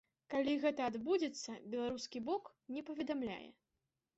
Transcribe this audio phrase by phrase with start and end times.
[0.33, 3.47] Калі гэта адбудзецца, беларускі бок не паведамляе.